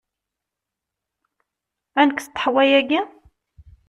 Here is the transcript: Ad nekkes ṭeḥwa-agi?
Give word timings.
Ad 1.99 2.05
nekkes 2.07 2.27
ṭeḥwa-agi? 2.31 3.01